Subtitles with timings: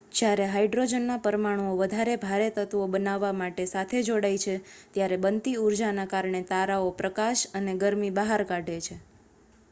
[0.11, 4.55] જ્યારે હાયડ્રોજનનાં પરમાણુઓ વધારે ભારે તત્વો બનાવવા માટે સાથે જોડાય છે
[4.95, 8.97] ત્યારે બનતી ઉર્જાના કારણે તારાઓ પ્રકાશ અને ગરમી બહાર કાઢે છે